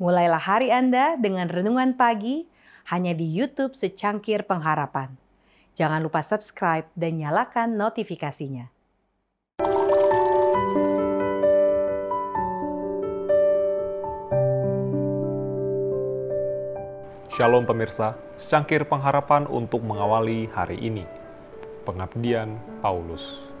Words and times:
Mulailah 0.00 0.40
hari 0.40 0.72
Anda 0.72 1.20
dengan 1.20 1.44
renungan 1.52 1.92
pagi 1.92 2.48
hanya 2.88 3.12
di 3.12 3.28
YouTube 3.28 3.76
Secangkir 3.76 4.48
Pengharapan. 4.48 5.12
Jangan 5.76 6.00
lupa 6.00 6.24
subscribe 6.24 6.88
dan 6.96 7.20
nyalakan 7.20 7.76
notifikasinya. 7.76 8.72
Shalom 17.28 17.68
pemirsa, 17.68 18.16
secangkir 18.40 18.88
pengharapan 18.88 19.44
untuk 19.52 19.84
mengawali 19.84 20.48
hari 20.48 20.80
ini. 20.80 21.04
Pengabdian 21.84 22.56
Paulus. 22.80 23.52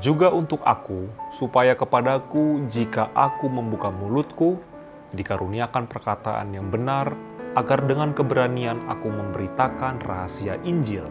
Juga 0.00 0.32
untuk 0.32 0.64
aku, 0.64 1.12
supaya 1.36 1.76
kepadaku 1.76 2.64
jika 2.72 3.12
aku 3.12 3.52
membuka 3.52 3.92
mulutku, 3.92 4.64
dikaruniakan 5.12 5.88
perkataan 5.88 6.52
yang 6.52 6.68
benar, 6.68 7.12
agar 7.56 7.84
dengan 7.88 8.12
keberanian 8.12 8.86
aku 8.86 9.08
memberitakan 9.08 10.04
rahasia 10.04 10.60
Injil 10.62 11.08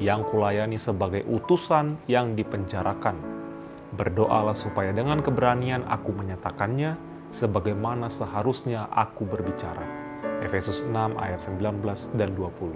yang 0.00 0.24
kulayani 0.24 0.80
sebagai 0.80 1.26
utusan 1.28 2.00
yang 2.08 2.32
dipenjarakan. 2.38 3.20
Berdoalah 3.94 4.54
supaya 4.56 4.94
dengan 4.94 5.20
keberanian 5.20 5.84
aku 5.84 6.14
menyatakannya 6.14 6.96
sebagaimana 7.34 8.08
seharusnya 8.08 8.86
aku 8.88 9.26
berbicara. 9.26 9.82
Efesus 10.40 10.80
6 10.80 10.94
ayat 11.20 11.42
19 11.42 12.16
dan 12.16 12.32
20. 12.32 12.72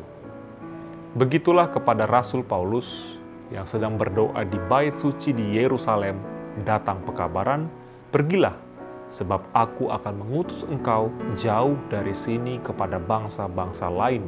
Begitulah 1.17 1.71
kepada 1.71 2.05
Rasul 2.05 2.43
Paulus 2.45 3.17
yang 3.49 3.65
sedang 3.65 3.95
berdoa 3.95 4.43
di 4.45 4.59
bait 4.69 4.99
suci 4.99 5.31
di 5.33 5.57
Yerusalem 5.57 6.19
datang 6.67 7.01
pekabaran, 7.07 7.71
pergilah 8.11 8.64
sebab 9.09 9.45
aku 9.53 9.93
akan 9.93 10.15
mengutus 10.25 10.65
engkau 10.67 11.13
jauh 11.37 11.77
dari 11.93 12.13
sini 12.17 12.59
kepada 12.61 12.97
bangsa-bangsa 12.97 13.89
lain. 13.93 14.27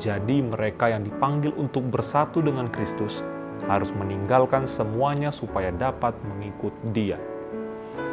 Jadi 0.00 0.40
mereka 0.40 0.88
yang 0.88 1.04
dipanggil 1.04 1.52
untuk 1.54 1.84
bersatu 1.92 2.40
dengan 2.40 2.68
Kristus 2.72 3.20
harus 3.68 3.92
meninggalkan 3.94 4.66
semuanya 4.66 5.30
supaya 5.30 5.70
dapat 5.70 6.16
mengikut 6.24 6.72
dia. 6.90 7.20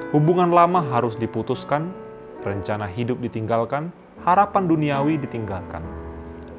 Hubungan 0.09 0.49
lama 0.49 0.81
harus 0.81 1.13
diputuskan, 1.15 1.93
rencana 2.41 2.89
hidup 2.89 3.21
ditinggalkan, 3.21 3.93
harapan 4.25 4.65
duniawi 4.65 5.21
ditinggalkan. 5.21 5.85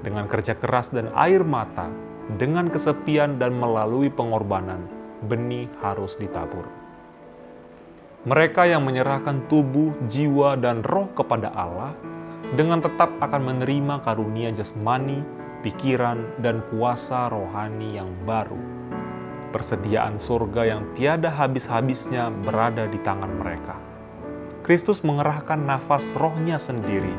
Dengan 0.00 0.24
kerja 0.30 0.56
keras 0.56 0.88
dan 0.88 1.12
air 1.12 1.44
mata, 1.44 1.92
dengan 2.38 2.70
kesepian 2.70 3.36
dan 3.36 3.58
melalui 3.58 4.08
pengorbanan, 4.08 4.86
benih 5.26 5.68
harus 5.82 6.16
ditabur. 6.16 6.64
Mereka 8.20 8.68
yang 8.68 8.84
menyerahkan 8.84 9.48
tubuh, 9.48 9.96
jiwa, 10.12 10.52
dan 10.60 10.84
roh 10.84 11.08
kepada 11.16 11.48
Allah 11.56 11.96
dengan 12.52 12.84
tetap 12.84 13.08
akan 13.16 13.40
menerima 13.48 14.04
karunia 14.04 14.52
jasmani, 14.52 15.24
pikiran, 15.64 16.36
dan 16.36 16.60
kuasa 16.68 17.32
rohani 17.32 17.96
yang 17.96 18.12
baru. 18.28 18.60
Persediaan 19.56 20.20
surga 20.20 20.68
yang 20.68 20.92
tiada 20.92 21.32
habis-habisnya 21.32 22.28
berada 22.44 22.84
di 22.92 23.00
tangan 23.00 23.40
mereka. 23.40 23.80
Kristus 24.68 25.00
mengerahkan 25.00 25.64
nafas 25.64 26.12
rohnya 26.12 26.60
sendiri, 26.60 27.16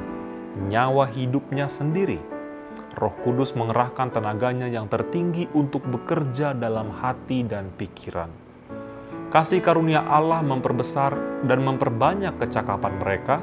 nyawa 0.70 1.10
hidupnya 1.10 1.66
sendiri. 1.66 2.22
Roh 2.94 3.18
Kudus 3.26 3.58
mengerahkan 3.58 4.14
tenaganya 4.14 4.70
yang 4.70 4.86
tertinggi 4.86 5.50
untuk 5.58 5.82
bekerja 5.82 6.54
dalam 6.54 6.94
hati 6.94 7.42
dan 7.42 7.74
pikiran 7.74 8.51
Kasih 9.32 9.64
karunia 9.64 10.04
Allah 10.04 10.44
memperbesar 10.44 11.16
dan 11.48 11.64
memperbanyak 11.64 12.36
kecakapan 12.36 13.00
mereka, 13.00 13.40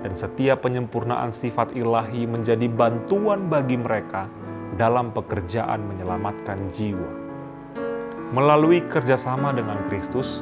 dan 0.00 0.16
setiap 0.16 0.64
penyempurnaan 0.64 1.36
sifat 1.36 1.76
ilahi 1.76 2.24
menjadi 2.24 2.64
bantuan 2.72 3.44
bagi 3.52 3.76
mereka 3.76 4.32
dalam 4.80 5.12
pekerjaan 5.12 5.84
menyelamatkan 5.84 6.72
jiwa. 6.72 7.10
Melalui 8.32 8.80
kerjasama 8.88 9.52
dengan 9.52 9.84
Kristus, 9.92 10.40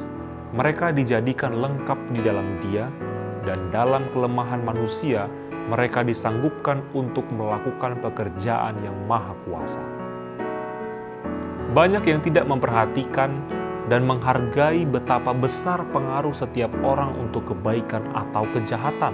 mereka 0.55 0.95
dijadikan 0.95 1.59
lengkap 1.59 1.99
di 2.15 2.23
dalam 2.23 2.47
Dia, 2.63 2.87
dan 3.43 3.75
dalam 3.75 4.07
kelemahan 4.15 4.63
manusia, 4.63 5.27
mereka 5.67 6.07
disanggupkan 6.07 6.79
untuk 6.95 7.27
melakukan 7.35 7.99
pekerjaan 7.99 8.79
yang 8.79 8.95
maha 9.11 9.35
kuasa. 9.43 9.83
Banyak 11.75 12.07
yang 12.07 12.23
tidak 12.23 12.47
memperhatikan 12.47 13.43
dan 13.85 14.01
menghargai 14.05 14.81
betapa 14.85 15.29
besar 15.33 15.85
pengaruh 15.93 16.33
setiap 16.33 16.73
orang 16.81 17.13
untuk 17.21 17.53
kebaikan 17.53 18.01
atau 18.17 18.41
kejahatan. 18.49 19.13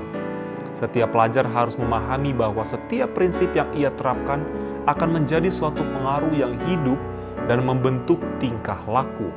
Setiap 0.72 1.12
pelajar 1.12 1.44
harus 1.52 1.76
memahami 1.76 2.32
bahwa 2.32 2.64
setiap 2.64 3.12
prinsip 3.12 3.52
yang 3.52 3.68
ia 3.76 3.92
terapkan 3.92 4.40
akan 4.88 5.22
menjadi 5.22 5.52
suatu 5.52 5.84
pengaruh 5.84 6.32
yang 6.32 6.56
hidup 6.66 6.98
dan 7.52 7.68
membentuk 7.68 8.18
tingkah 8.40 8.80
laku. 8.88 9.28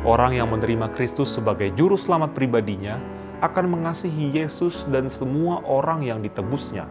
Orang 0.00 0.32
yang 0.32 0.48
menerima 0.48 0.96
Kristus 0.96 1.36
sebagai 1.36 1.68
juru 1.76 2.00
selamat 2.00 2.32
pribadinya 2.32 2.96
akan 3.44 3.76
mengasihi 3.76 4.32
Yesus 4.32 4.88
dan 4.88 5.12
semua 5.12 5.60
orang 5.68 6.00
yang 6.00 6.24
ditebusnya. 6.24 6.88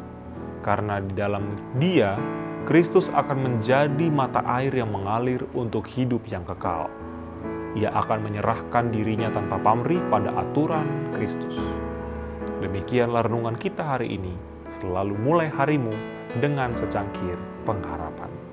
Karena 0.62 1.02
di 1.02 1.18
dalam 1.18 1.50
Dia, 1.82 2.14
Kristus 2.70 3.10
akan 3.10 3.38
menjadi 3.42 4.08
mata 4.14 4.46
air 4.46 4.70
yang 4.70 4.94
mengalir 4.94 5.42
untuk 5.58 5.90
hidup 5.90 6.30
yang 6.30 6.46
kekal 6.46 7.09
ia 7.78 7.94
akan 7.94 8.26
menyerahkan 8.26 8.90
dirinya 8.90 9.30
tanpa 9.30 9.62
pamrih 9.62 10.02
pada 10.10 10.34
aturan 10.34 11.14
Kristus. 11.14 11.54
Demikianlah 12.60 13.30
renungan 13.30 13.56
kita 13.56 13.86
hari 13.86 14.18
ini. 14.18 14.34
Selalu 14.82 15.16
mulai 15.18 15.50
harimu 15.50 15.94
dengan 16.42 16.74
secangkir 16.74 17.38
pengharapan. 17.66 18.49